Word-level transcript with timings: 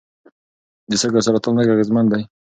د 0.89 0.91
سږو 1.01 1.19
سرطان 1.25 1.53
لږ 1.57 1.67
اغېزمن 1.73 2.05
دی. 2.11 2.21